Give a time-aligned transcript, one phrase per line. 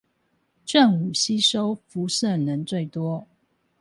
[0.65, 3.27] 正午吸收輻射能最多